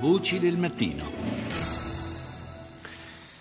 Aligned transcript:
Voci 0.00 0.38
del 0.38 0.56
mattino. 0.56 1.19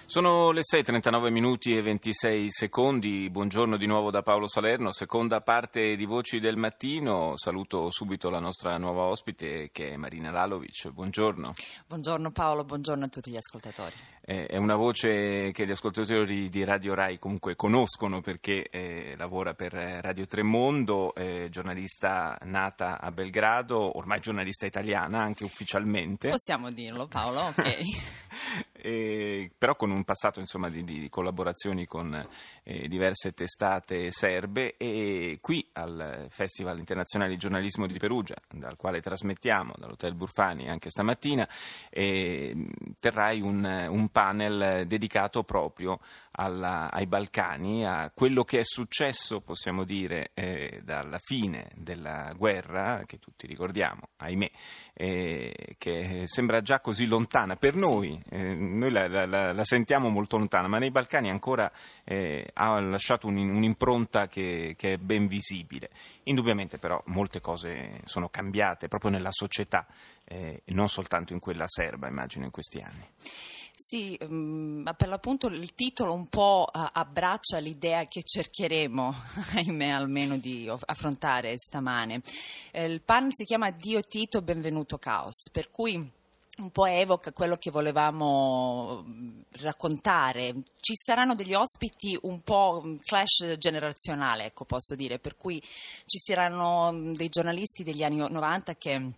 Sono 0.09 0.49
le 0.49 0.61
6.39 0.61 1.29
minuti 1.29 1.77
e 1.77 1.83
26 1.83 2.49
secondi, 2.49 3.29
buongiorno 3.29 3.77
di 3.77 3.85
nuovo 3.85 4.09
da 4.09 4.23
Paolo 4.23 4.47
Salerno, 4.47 4.91
seconda 4.91 5.39
parte 5.41 5.95
di 5.95 6.05
Voci 6.05 6.39
del 6.39 6.57
Mattino, 6.57 7.33
saluto 7.35 7.91
subito 7.91 8.31
la 8.31 8.39
nostra 8.39 8.75
nuova 8.79 9.03
ospite 9.03 9.69
che 9.71 9.91
è 9.91 9.97
Marina 9.97 10.31
Lalovic, 10.31 10.89
buongiorno. 10.89 11.53
Buongiorno 11.85 12.31
Paolo, 12.31 12.63
buongiorno 12.63 13.05
a 13.05 13.07
tutti 13.07 13.29
gli 13.29 13.37
ascoltatori. 13.37 13.93
Eh, 14.21 14.47
è 14.47 14.57
una 14.57 14.75
voce 14.75 15.51
che 15.51 15.67
gli 15.67 15.71
ascoltatori 15.71 16.49
di 16.49 16.63
Radio 16.63 16.95
Rai 16.95 17.19
comunque 17.19 17.55
conoscono 17.55 18.19
perché 18.21 18.67
eh, 18.67 19.13
lavora 19.15 19.53
per 19.53 19.73
Radio 19.73 20.25
Tremondo, 20.25 21.13
eh, 21.13 21.49
giornalista 21.51 22.35
nata 22.45 22.99
a 22.99 23.11
Belgrado, 23.11 23.95
ormai 23.95 24.19
giornalista 24.21 24.65
italiana 24.65 25.21
anche 25.21 25.43
ufficialmente. 25.43 26.29
Possiamo 26.29 26.71
dirlo 26.71 27.05
Paolo, 27.05 27.41
ok. 27.41 27.77
Però 29.59 29.75
con 29.75 29.91
un 29.91 30.05
passato 30.05 30.39
insomma, 30.39 30.69
di, 30.69 30.85
di, 30.85 31.09
collaborazioni 31.09 31.85
con 31.85 32.15
eh, 32.63 32.87
diverse 32.87 33.33
testate 33.33 34.09
serbe 34.09 34.77
e 34.77 35.39
qui 35.41 35.67
al 35.73 36.27
Festival 36.29 36.79
Internazionale 36.79 37.31
di 37.31 37.37
Giornalismo 37.37 37.85
di 37.85 37.97
Perugia, 37.97 38.37
dal 38.49 38.77
quale 38.77 39.01
trasmettiamo 39.01 39.73
dall'Hotel 39.77 40.15
Burfani 40.15 40.69
anche 40.69 40.89
stamattina, 40.89 41.45
eh, 41.89 42.55
terrai 43.01 43.41
un, 43.41 43.87
un 43.89 44.07
panel 44.07 44.87
dedicato 44.87 45.43
proprio 45.43 45.99
alla, 46.39 46.89
ai 46.89 47.05
Balcani, 47.05 47.85
a 47.85 48.11
quello 48.13 48.43
che 48.45 48.59
è 48.59 48.63
successo, 48.63 49.41
possiamo 49.41 49.83
dire, 49.83 50.31
eh, 50.33 50.81
dalla 50.83 51.19
fine 51.19 51.69
della 51.75 52.33
guerra, 52.35 53.03
che 53.05 53.19
tutti 53.19 53.45
ricordiamo, 53.45 54.09
ahimè, 54.17 54.49
eh, 54.93 55.75
che 55.77 56.23
sembra 56.25 56.61
già 56.61 56.79
così 56.79 57.05
lontana 57.05 57.57
per 57.57 57.75
noi, 57.75 58.21
eh, 58.29 58.53
noi 58.53 58.91
la, 58.91 59.07
la, 59.07 59.25
la, 59.25 59.48
sentiamo 59.63 60.09
molto 60.09 60.37
lontana, 60.37 60.67
ma 60.67 60.77
nei 60.77 60.91
Balcani 60.91 61.29
ancora 61.29 61.71
eh, 62.03 62.49
ha 62.53 62.79
lasciato 62.79 63.27
un, 63.27 63.37
un'impronta 63.37 64.27
che, 64.27 64.75
che 64.77 64.93
è 64.93 64.97
ben 64.97 65.27
visibile. 65.27 65.89
Indubbiamente 66.23 66.77
però 66.77 67.01
molte 67.07 67.41
cose 67.41 68.01
sono 68.05 68.29
cambiate 68.29 68.87
proprio 68.87 69.11
nella 69.11 69.31
società, 69.31 69.85
eh, 70.25 70.61
non 70.65 70.89
soltanto 70.89 71.33
in 71.33 71.39
quella 71.39 71.65
serba, 71.67 72.07
immagino, 72.07 72.45
in 72.45 72.51
questi 72.51 72.79
anni. 72.81 73.07
Sì, 73.81 74.17
um, 74.27 74.83
per 74.97 75.07
l'appunto 75.07 75.47
il 75.47 75.73
titolo 75.73 76.11
un 76.11 76.27
po' 76.27 76.65
abbraccia 76.65 77.59
l'idea 77.59 78.03
che 78.03 78.23
cercheremo, 78.23 79.15
ahimè 79.55 79.87
almeno, 79.87 80.37
di 80.37 80.69
affrontare 80.85 81.57
stamane. 81.57 82.21
Eh, 82.71 82.83
il 82.83 83.01
pan 83.01 83.31
si 83.31 83.45
chiama 83.45 83.71
Dio 83.71 84.01
Tito, 84.01 84.41
benvenuto 84.41 84.97
Caos, 84.97 85.49
per 85.49 85.71
cui 85.71 86.11
un 86.59 86.71
po' 86.71 86.85
evoca 86.85 87.31
quello 87.31 87.55
che 87.55 87.71
volevamo 87.71 89.05
raccontare. 89.61 90.53
Ci 90.79 90.93
saranno 90.95 91.35
degli 91.35 91.53
ospiti 91.53 92.17
un 92.23 92.41
po' 92.41 92.97
clash 93.03 93.55
generazionale, 93.57 94.45
ecco, 94.45 94.65
posso 94.65 94.95
dire, 94.95 95.19
per 95.19 95.35
cui 95.35 95.61
ci 96.05 96.17
saranno 96.17 97.13
dei 97.13 97.29
giornalisti 97.29 97.83
degli 97.83 98.03
anni 98.03 98.17
90 98.17 98.75
che 98.75 99.11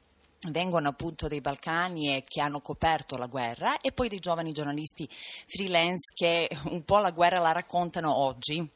vengono 0.49 0.89
appunto 0.89 1.27
dai 1.27 1.41
Balcani 1.41 2.15
e 2.15 2.23
che 2.25 2.41
hanno 2.41 2.61
coperto 2.61 3.15
la 3.15 3.27
guerra 3.27 3.77
e 3.77 3.91
poi 3.91 4.09
dei 4.09 4.19
giovani 4.19 4.51
giornalisti 4.51 5.07
freelance 5.45 6.13
che 6.15 6.49
un 6.69 6.83
po' 6.83 6.97
la 6.97 7.11
guerra 7.11 7.39
la 7.39 7.51
raccontano 7.51 8.15
oggi 8.15 8.67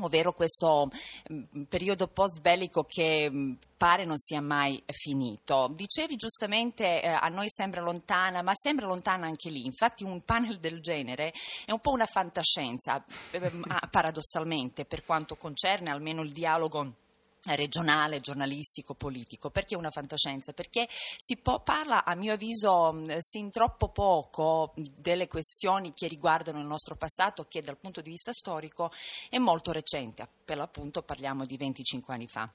ovvero 0.00 0.32
questo 0.32 0.90
mm, 1.32 1.62
periodo 1.68 2.08
post 2.08 2.40
bellico 2.40 2.84
che 2.84 3.28
mm, 3.30 3.52
pare 3.76 4.04
non 4.04 4.18
sia 4.18 4.40
mai 4.40 4.82
finito. 4.86 5.70
Dicevi 5.74 6.16
giustamente 6.16 7.02
eh, 7.02 7.08
a 7.08 7.28
noi 7.28 7.48
sembra 7.50 7.80
lontana, 7.80 8.42
ma 8.42 8.52
sembra 8.54 8.86
lontana 8.86 9.26
anche 9.26 9.50
lì. 9.50 9.64
Infatti 9.64 10.04
un 10.04 10.22
panel 10.22 10.58
del 10.58 10.80
genere 10.80 11.32
è 11.64 11.72
un 11.72 11.80
po' 11.80 11.92
una 11.92 12.06
fantascienza, 12.06 13.04
eh, 13.30 13.52
paradossalmente, 13.90 14.84
per 14.84 15.04
quanto 15.04 15.36
concerne 15.36 15.90
almeno 15.90 16.22
il 16.22 16.32
dialogo 16.32 17.02
regionale, 17.46 18.20
giornalistico, 18.20 18.94
politico. 18.94 19.50
Perché 19.50 19.76
una 19.76 19.90
fantascienza? 19.90 20.52
Perché 20.52 20.88
si 20.90 21.36
po- 21.36 21.60
parla, 21.60 22.04
a 22.04 22.14
mio 22.14 22.32
avviso, 22.34 23.04
sin 23.20 23.50
troppo 23.50 23.88
poco 23.88 24.72
delle 24.74 25.28
questioni 25.28 25.92
che 25.94 26.08
riguardano 26.08 26.58
il 26.58 26.66
nostro 26.66 26.96
passato, 26.96 27.46
che 27.48 27.60
dal 27.60 27.78
punto 27.78 28.00
di 28.00 28.10
vista 28.10 28.32
storico 28.32 28.90
è 29.28 29.38
molto 29.38 29.72
recente. 29.72 30.26
Per 30.44 30.56
l'appunto 30.56 31.02
parliamo 31.02 31.44
di 31.44 31.56
25 31.56 32.14
anni 32.14 32.28
fa. 32.28 32.50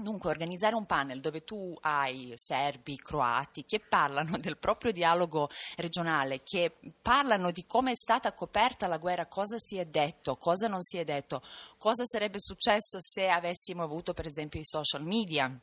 Dunque, 0.00 0.30
organizzare 0.30 0.76
un 0.76 0.86
panel 0.86 1.20
dove 1.20 1.42
tu 1.42 1.76
hai 1.80 2.32
serbi, 2.36 2.96
croati 2.96 3.64
che 3.64 3.80
parlano 3.80 4.36
del 4.36 4.56
proprio 4.56 4.92
dialogo 4.92 5.50
regionale, 5.74 6.42
che 6.44 6.72
parlano 7.02 7.50
di 7.50 7.66
come 7.66 7.90
è 7.90 7.96
stata 7.96 8.32
coperta 8.32 8.86
la 8.86 8.98
guerra, 8.98 9.26
cosa 9.26 9.56
si 9.58 9.76
è 9.76 9.86
detto, 9.86 10.36
cosa 10.36 10.68
non 10.68 10.82
si 10.82 10.98
è 10.98 11.04
detto, 11.04 11.42
cosa 11.78 12.04
sarebbe 12.04 12.38
successo 12.38 13.00
se 13.00 13.28
avessimo 13.28 13.82
avuto 13.82 14.14
per 14.14 14.26
esempio 14.26 14.60
i 14.60 14.64
social 14.64 15.02
media 15.02 15.60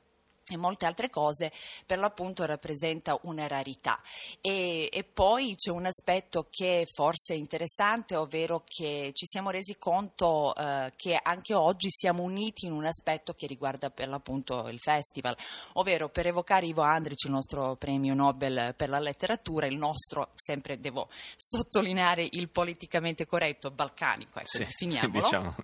e 0.48 0.58
molte 0.58 0.86
altre 0.86 1.10
cose 1.10 1.52
per 1.86 1.98
l'appunto 1.98 2.46
rappresenta 2.46 3.18
una 3.24 3.48
rarità. 3.48 4.00
E, 4.42 4.90
e, 4.92 5.04
poi 5.04 5.56
c'è 5.56 5.72
un 5.72 5.86
aspetto 5.86 6.48
che 6.50 6.86
forse 6.92 7.34
è 7.34 7.38
interessante 7.38 8.16
ovvero 8.16 8.64
che 8.66 9.12
ci 9.14 9.26
siamo 9.26 9.50
resi 9.50 9.78
conto 9.78 10.54
eh, 10.56 10.94
che 10.96 11.20
anche 11.22 11.54
oggi 11.54 11.90
siamo 11.90 12.24
uniti 12.24 12.66
in 12.66 12.74
un 12.74 12.86
aspetto 12.86 13.34
che 13.34 13.48
riguarda 13.48 13.90
per 13.90 14.08
l'appunto 14.08 14.68
il 14.68 14.80
festival 14.80 15.36
ovvero 15.74 16.10
per 16.10 16.28
evocare 16.28 16.66
Ivo 16.66 16.82
Andric 16.82 17.24
il 17.24 17.32
nostro 17.32 17.76
premio 17.76 18.14
Nobel 18.14 18.74
per 18.76 18.90
la 18.90 19.00
letteratura 19.00 19.66
il 19.66 19.78
nostro 19.78 20.30
sempre 20.36 20.80
devo 20.80 21.08
sottolineare 21.36 22.28
il 22.32 22.50
politicamente 22.50 23.26
corretto 23.26 23.72
balcanico 23.72 24.40
ecco, 24.40 24.48
sì, 24.48 24.60
definiamolo. 24.60 25.24
diciamo, 25.24 25.56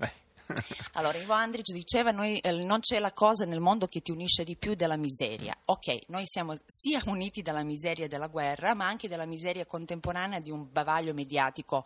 allora, 0.94 1.17
Ivo 1.17 1.34
Andric 1.34 1.72
diceva 1.72 2.12
noi, 2.12 2.39
eh, 2.39 2.51
non 2.63 2.79
c'è 2.79 3.00
la 3.00 3.12
cosa 3.13 3.45
nel 3.45 3.59
mondo 3.59 3.88
che 3.88 4.01
ti 4.01 4.12
unisce 4.12 4.44
di 4.44 4.56
più 4.56 4.73
della 4.73 4.97
miseria. 4.97 5.56
Ok, 5.66 6.07
noi 6.07 6.23
siamo 6.25 6.56
sia 6.66 7.01
uniti 7.06 7.41
dalla 7.41 7.63
miseria 7.63 8.07
della 8.07 8.28
guerra, 8.28 8.73
ma 8.73 8.88
anche 8.88 9.07
dalla 9.07 9.25
miseria 9.25 9.66
contemporanea 9.66 10.40
di 10.40 10.51
un 10.51 10.67
bavaglio 10.72 11.13
mediatico 11.13 11.85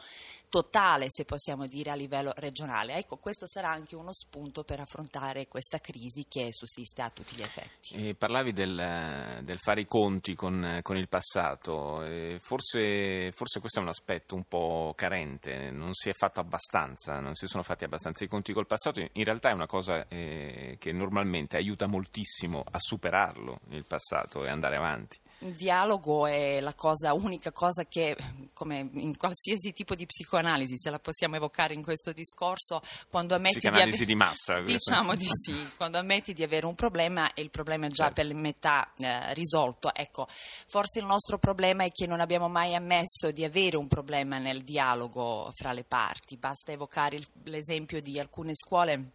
totale, 0.49 1.07
se 1.09 1.25
possiamo 1.25 1.65
dire, 1.67 1.91
a 1.91 1.95
livello 1.95 2.31
regionale. 2.37 2.95
Ecco, 2.95 3.17
questo 3.17 3.45
sarà 3.47 3.69
anche 3.69 3.95
uno 3.95 4.13
spunto 4.13 4.63
per 4.63 4.79
affrontare 4.79 5.47
questa 5.47 5.79
crisi 5.79 6.25
che 6.29 6.49
sussiste 6.51 7.01
a 7.01 7.09
tutti 7.09 7.35
gli 7.35 7.41
effetti. 7.41 7.95
E 7.95 8.15
parlavi 8.15 8.53
del, 8.53 9.41
del, 9.43 9.59
fare 9.59 9.81
i 9.81 9.85
conti 9.85 10.33
con, 10.33 10.79
con 10.81 10.95
il 10.95 11.09
passato, 11.09 12.03
forse, 12.39 13.31
forse 13.33 13.59
questo 13.59 13.79
è 13.79 13.81
un 13.81 13.89
aspetto 13.89 14.35
un 14.35 14.45
po' 14.45 14.93
carente, 14.95 15.71
non 15.71 15.93
si 15.93 16.09
è 16.09 16.13
fatto 16.13 16.39
abbastanza, 16.39 17.19
non 17.19 17.35
si 17.35 17.47
sono 17.47 17.63
fatti 17.63 17.83
abbastanza 17.83 18.23
i 18.23 18.27
conti 18.27 18.53
col 18.55 18.67
passato, 18.67 19.01
in 19.01 19.23
realtà 19.25 19.49
è 19.49 19.53
una 19.53 19.67
cosa 19.67 20.07
eh, 20.07 20.77
che 20.79 20.93
normalmente 20.93 21.57
aiuta 21.57 21.87
moltissimo 21.87 22.63
a 22.71 22.79
superarlo 22.79 23.59
il 23.71 23.83
passato 23.85 24.45
e 24.45 24.49
andare 24.49 24.77
avanti. 24.77 25.19
Il 25.39 25.53
dialogo 25.53 26.25
è 26.25 26.59
la 26.59 26.73
cosa, 26.73 27.13
unica 27.13 27.51
cosa 27.51 27.85
che, 27.85 28.15
come 28.53 28.89
in 28.93 29.17
qualsiasi 29.17 29.73
tipo 29.73 29.93
di 29.93 30.05
psicoanalisi, 30.05 30.77
se 30.77 30.89
la 30.89 30.99
possiamo 30.99 31.35
evocare 31.35 31.73
in 31.73 31.83
questo 31.83 32.13
discorso, 32.13 32.81
quando 33.09 33.35
ammetti 33.35 33.59
di, 33.59 33.67
ave- 33.67 34.05
di 34.05 34.15
massa. 34.15 34.61
Diciamo 34.61 35.15
di 35.15 35.27
sì, 35.29 35.53
quando 35.75 35.97
ammetti 35.97 36.33
di 36.33 36.41
avere 36.41 36.65
un 36.65 36.75
problema 36.75 37.33
e 37.33 37.41
il 37.41 37.49
problema 37.49 37.87
è 37.87 37.89
già 37.89 38.05
certo. 38.05 38.21
per 38.21 38.33
metà 38.33 38.93
eh, 38.97 39.33
risolto. 39.33 39.93
Ecco, 39.93 40.27
forse 40.67 40.99
il 40.99 41.05
nostro 41.05 41.37
problema 41.37 41.83
è 41.83 41.89
che 41.89 42.07
non 42.07 42.21
abbiamo 42.21 42.47
mai 42.47 42.73
ammesso 42.73 43.31
di 43.31 43.43
avere 43.43 43.77
un 43.77 43.87
problema 43.87 44.37
nel 44.37 44.63
dialogo 44.63 45.51
fra 45.53 45.73
le 45.73 45.83
parti. 45.83 46.37
Basta 46.37 46.71
evocare 46.71 47.17
il, 47.17 47.27
l'esempio 47.43 48.01
di 48.01 48.19
alcune 48.19 48.55
scuole 48.55 49.11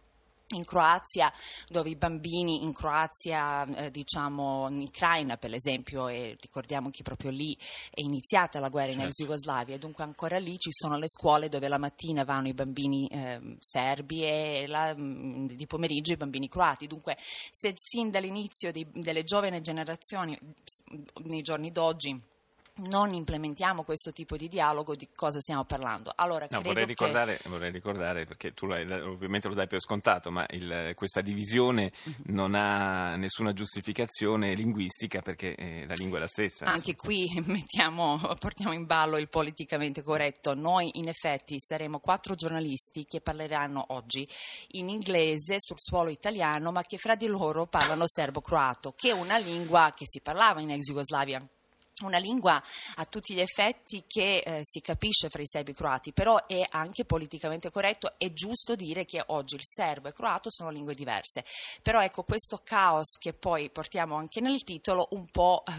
in 0.55 0.65
Croazia, 0.65 1.31
dove 1.67 1.89
i 1.89 1.95
bambini 1.95 2.63
in 2.63 2.73
Croazia, 2.73 3.65
eh, 3.65 3.91
diciamo 3.91 4.67
in 4.69 4.81
Ucraina 4.81 5.37
per 5.37 5.53
esempio, 5.53 6.07
e 6.07 6.37
ricordiamo 6.39 6.89
che 6.89 7.03
proprio 7.03 7.31
lì 7.31 7.57
è 7.89 8.01
iniziata 8.01 8.59
la 8.59 8.69
guerra 8.69 8.91
certo. 8.91 9.01
in 9.01 9.07
ex 9.09 9.15
Jugoslavia, 9.21 9.77
dunque 9.77 10.03
ancora 10.03 10.37
lì 10.37 10.57
ci 10.57 10.71
sono 10.71 10.97
le 10.97 11.07
scuole 11.07 11.49
dove 11.49 11.67
la 11.67 11.77
mattina 11.77 12.23
vanno 12.23 12.47
i 12.47 12.53
bambini 12.53 13.07
eh, 13.07 13.57
serbi 13.59 14.23
e 14.23 14.65
la, 14.67 14.95
mm, 14.95 15.47
di 15.47 15.67
pomeriggio 15.67 16.13
i 16.13 16.17
bambini 16.17 16.49
croati. 16.49 16.87
Dunque, 16.87 17.17
se 17.19 17.71
sin 17.75 18.09
dall'inizio 18.09 18.71
di, 18.71 18.85
delle 18.93 19.23
giovani 19.23 19.61
generazioni, 19.61 20.37
nei 21.23 21.41
giorni 21.41 21.71
d'oggi, 21.71 22.19
non 22.89 23.13
implementiamo 23.13 23.83
questo 23.83 24.11
tipo 24.11 24.35
di 24.35 24.47
dialogo, 24.47 24.95
di 24.95 25.09
cosa 25.13 25.39
stiamo 25.39 25.65
parlando? 25.65 26.11
Allora, 26.15 26.47
no, 26.49 26.61
vorrei, 26.61 26.85
ricordare, 26.85 27.37
che... 27.37 27.49
vorrei, 27.49 27.71
ricordare, 27.71 28.25
perché 28.25 28.53
tu 28.53 28.65
ovviamente 28.65 29.47
lo 29.47 29.53
dai 29.53 29.67
per 29.67 29.79
scontato, 29.79 30.31
ma 30.31 30.45
il, 30.49 30.93
questa 30.95 31.21
divisione 31.21 31.91
mhm. 32.03 32.13
non 32.33 32.55
ha 32.55 33.15
nessuna 33.15 33.53
giustificazione 33.53 34.53
linguistica 34.53 35.21
perché 35.21 35.55
eh, 35.55 35.85
la 35.87 35.93
lingua 35.95 36.17
è 36.17 36.21
la 36.21 36.27
stessa. 36.27 36.65
Anche 36.65 36.95
qui 36.95 37.29
mettiamo, 37.45 38.19
portiamo 38.39 38.73
in 38.73 38.85
ballo 38.85 39.17
il 39.17 39.29
politicamente 39.29 40.01
corretto. 40.01 40.55
Noi 40.55 40.89
in 40.93 41.07
effetti 41.07 41.59
saremo 41.59 41.99
quattro 41.99 42.35
giornalisti 42.35 43.05
che 43.05 43.21
parleranno 43.21 43.85
oggi 43.89 44.27
in 44.71 44.89
inglese 44.89 45.55
sul 45.59 45.79
suolo 45.79 46.09
italiano, 46.09 46.71
ma 46.71 46.83
che 46.83 46.97
fra 46.97 47.15
di 47.15 47.27
loro 47.27 47.67
parlano 47.67 48.03
serbo-croato, 48.07 48.93
che 48.95 49.09
è 49.09 49.13
una 49.13 49.37
lingua 49.37 49.91
che 49.95 50.05
si 50.07 50.21
parlava 50.21 50.61
in 50.61 50.71
ex 50.71 50.85
Jugoslavia 50.85 51.45
una 52.07 52.17
lingua 52.17 52.61
a 52.95 53.05
tutti 53.05 53.33
gli 53.33 53.39
effetti 53.39 54.03
che 54.07 54.37
eh, 54.37 54.59
si 54.63 54.81
capisce 54.81 55.29
fra 55.29 55.41
i 55.41 55.47
serbi 55.47 55.71
e 55.71 55.73
croati, 55.73 56.11
però 56.11 56.45
è 56.45 56.65
anche 56.69 57.05
politicamente 57.05 57.69
corretto, 57.69 58.13
è 58.17 58.31
giusto 58.33 58.75
dire 58.75 59.05
che 59.05 59.23
oggi 59.27 59.55
il 59.55 59.63
serbo 59.63 60.07
e 60.07 60.09
il 60.09 60.15
croato 60.15 60.49
sono 60.49 60.69
lingue 60.69 60.93
diverse. 60.93 61.45
Però 61.81 62.01
ecco, 62.01 62.23
questo 62.23 62.61
caos 62.63 63.17
che 63.19 63.33
poi 63.33 63.69
portiamo 63.69 64.15
anche 64.15 64.41
nel 64.41 64.63
titolo 64.63 65.07
un 65.11 65.29
po' 65.29 65.63
eh, 65.67 65.73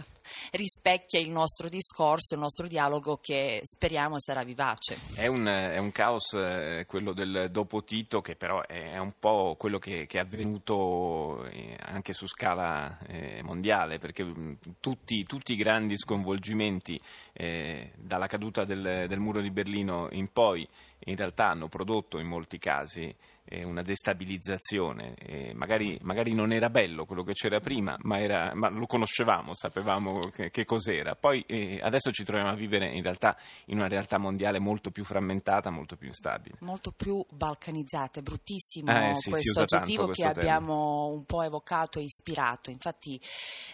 rispecchia 0.52 1.20
il 1.20 1.30
nostro 1.30 1.68
discorso, 1.68 2.34
il 2.34 2.40
nostro 2.40 2.68
dialogo 2.68 3.18
che 3.18 3.60
speriamo 3.62 4.18
sarà 4.18 4.44
vivace. 4.44 4.98
È 5.14 5.26
un, 5.26 5.46
è 5.46 5.78
un 5.78 5.92
caos 5.92 6.32
eh, 6.34 6.84
quello 6.86 7.12
del 7.12 7.48
dopo 7.50 7.84
Tito 7.84 8.20
che 8.20 8.36
però 8.36 8.62
è 8.62 8.98
un 8.98 9.14
po' 9.18 9.56
quello 9.58 9.78
che, 9.78 10.06
che 10.06 10.18
è 10.18 10.20
avvenuto 10.20 11.44
eh, 11.46 11.76
anche 11.80 12.12
su 12.12 12.26
scala 12.26 12.98
eh, 13.06 13.42
mondiale 13.42 13.98
perché 13.98 14.24
mh, 14.24 14.58
tutti, 14.80 15.24
tutti 15.24 15.52
i 15.52 15.56
grandi 15.56 15.96
scontri 15.96 16.11
sconvolgimenti 16.12 17.00
eh, 17.32 17.92
dalla 17.96 18.26
caduta 18.26 18.64
del, 18.64 19.06
del 19.08 19.18
muro 19.18 19.40
di 19.40 19.50
Berlino 19.50 20.08
in 20.12 20.30
poi 20.30 20.68
in 21.06 21.16
realtà 21.16 21.48
hanno 21.48 21.68
prodotto 21.68 22.18
in 22.18 22.26
molti 22.26 22.58
casi 22.58 23.14
eh, 23.44 23.64
una 23.64 23.82
destabilizzazione. 23.82 25.14
Eh, 25.16 25.52
magari, 25.54 25.98
magari, 26.02 26.32
non 26.32 26.52
era 26.52 26.70
bello 26.70 27.04
quello 27.04 27.22
che 27.22 27.32
c'era 27.32 27.60
prima, 27.60 27.96
ma, 28.02 28.20
era, 28.20 28.52
ma 28.54 28.68
lo 28.68 28.86
conoscevamo, 28.86 29.54
sapevamo 29.54 30.20
che, 30.30 30.50
che 30.50 30.64
cos'era. 30.64 31.14
Poi 31.16 31.44
eh, 31.46 31.80
adesso 31.82 32.10
ci 32.10 32.24
troviamo 32.24 32.50
a 32.50 32.54
vivere 32.54 32.86
in 32.86 33.02
realtà 33.02 33.36
in 33.66 33.78
una 33.78 33.88
realtà 33.88 34.18
mondiale 34.18 34.58
molto 34.58 34.90
più 34.90 35.04
frammentata, 35.04 35.70
molto 35.70 35.96
più 35.96 36.08
instabile. 36.08 36.56
Molto 36.60 36.92
più 36.92 37.24
balcanizzata, 37.30 38.20
è 38.20 38.22
bruttissimo 38.22 38.90
eh, 38.90 39.14
sì, 39.14 39.30
questo 39.30 39.60
aggettivo 39.60 40.06
che 40.08 40.22
termine. 40.22 40.40
abbiamo 40.40 41.08
un 41.08 41.24
po' 41.24 41.42
evocato 41.42 41.98
e 41.98 42.02
ispirato. 42.02 42.70
Infatti 42.70 43.20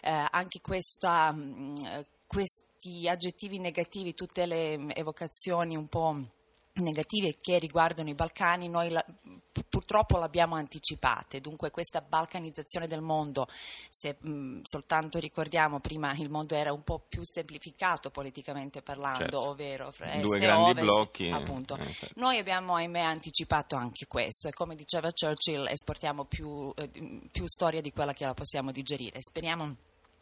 eh, 0.02 0.26
anche 0.30 0.60
questa 0.60 1.32
mh, 1.32 1.40
mm, 1.40 1.74
questi 2.28 3.08
aggettivi 3.08 3.58
negativi, 3.58 4.14
tutte 4.14 4.46
le 4.46 4.94
evocazioni 4.94 5.74
un 5.74 5.88
po' 5.88 6.36
negative 6.74 7.34
che 7.40 7.58
riguardano 7.58 8.08
i 8.08 8.14
Balcani, 8.14 8.68
noi 8.68 8.90
la, 8.90 9.04
purtroppo 9.68 10.16
l'abbiamo 10.18 10.54
anticipate, 10.54 11.40
dunque 11.40 11.70
questa 11.70 12.00
balcanizzazione 12.00 12.86
del 12.86 13.00
mondo, 13.00 13.48
se 13.90 14.16
mh, 14.20 14.60
soltanto 14.62 15.18
ricordiamo 15.18 15.80
prima 15.80 16.12
il 16.14 16.30
mondo 16.30 16.54
era 16.54 16.72
un 16.72 16.84
po' 16.84 17.00
più 17.00 17.22
semplificato 17.24 18.10
politicamente 18.10 18.82
parlando, 18.82 19.18
certo. 19.18 19.48
ovvero 19.48 19.90
fra 19.90 20.12
est 20.12 20.22
Due 20.22 20.38
grandi 20.38 20.70
ovest, 20.70 20.84
blocchi. 20.84 21.30
Appunto. 21.30 21.76
Eh, 21.76 22.10
noi 22.16 22.38
abbiamo 22.38 22.76
ahimè 22.76 23.00
anticipato 23.00 23.74
anche 23.74 24.06
questo 24.06 24.48
e 24.48 24.52
come 24.52 24.76
diceva 24.76 25.10
Churchill 25.12 25.66
esportiamo 25.66 26.24
più, 26.24 26.72
eh, 26.76 26.88
più 27.32 27.46
storia 27.46 27.80
di 27.80 27.90
quella 27.90 28.12
che 28.12 28.24
la 28.24 28.34
possiamo 28.34 28.70
digerire. 28.70 29.18
Speriamo 29.20 29.76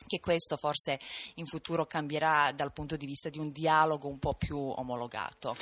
che 0.07 0.21
questo 0.21 0.57
forse 0.57 0.99
in 1.35 1.47
futuro 1.47 1.87
cambierà 1.87 2.53
dal 2.53 2.73
punto 2.73 2.97
di 2.97 3.07
vista 3.07 3.29
di 3.29 3.39
un 3.39 3.51
dialogo 3.51 4.09
un 4.09 4.19
po' 4.19 4.35
più 4.35 4.59
omologato. 4.59 5.57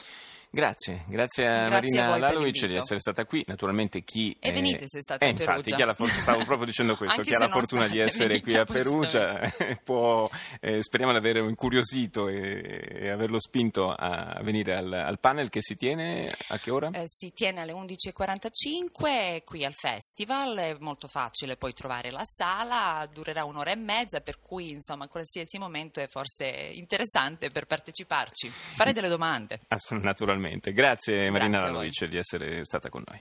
Grazie, 0.54 1.02
grazie 1.08 1.48
a 1.48 1.66
grazie 1.66 1.98
Marina 1.98 2.16
Lalovic 2.16 2.66
di 2.66 2.76
essere 2.76 3.00
stata 3.00 3.24
qui. 3.24 3.42
Naturalmente 3.44 4.04
chi. 4.04 4.36
E 4.38 4.52
venite 4.52 4.86
se 4.86 5.00
state 5.00 5.24
eh, 5.24 5.30
a 5.30 5.32
Perugia. 5.32 5.50
Infatti, 5.50 5.74
chi 5.74 5.82
ha 5.82 5.86
la 5.86 5.96
stavo 5.96 6.44
proprio 6.46 6.66
dicendo 6.66 6.96
questo: 6.96 7.22
chi 7.22 7.34
ha 7.34 7.38
la 7.40 7.48
fortuna 7.48 7.88
di 7.88 7.98
essere 7.98 8.40
qui 8.40 8.56
a 8.56 8.64
Perugia 8.64 9.52
può, 9.82 10.30
eh, 10.60 10.80
speriamo 10.80 11.10
di 11.10 11.18
avere 11.18 11.40
incuriosito 11.40 12.28
e, 12.28 12.86
e, 12.88 13.08
averlo 13.08 13.40
spinto 13.40 13.90
a 13.90 14.40
venire 14.44 14.76
al, 14.76 14.92
al, 14.92 15.18
panel 15.18 15.48
che 15.48 15.60
si 15.60 15.74
tiene 15.74 16.30
a 16.48 16.58
che 16.58 16.70
ora? 16.70 16.88
Eh, 16.92 17.02
si 17.06 17.32
tiene 17.32 17.62
alle 17.62 17.72
11.45 17.72 19.42
qui 19.44 19.64
al 19.64 19.74
festival. 19.74 20.56
È 20.56 20.76
molto 20.78 21.08
facile 21.08 21.56
poi 21.56 21.72
trovare 21.72 22.12
la 22.12 22.24
sala, 22.24 23.04
durerà 23.12 23.42
un'ora 23.42 23.72
e 23.72 23.76
mezza, 23.76 24.20
per 24.20 24.40
cui 24.40 24.70
insomma, 24.70 25.08
qualsiasi 25.08 25.58
momento 25.58 25.98
è 25.98 26.06
forse 26.06 26.44
interessante 26.44 27.50
per 27.50 27.66
parteciparci. 27.66 28.48
Fare 28.48 28.92
delle 28.92 29.08
domande. 29.08 29.62
Naturalmente. 29.90 30.42
Grazie 30.72 31.30
Marina 31.30 31.60
Lalovic 31.62 32.04
di 32.06 32.16
essere 32.16 32.64
stata 32.64 32.88
con 32.88 33.02
noi. 33.06 33.20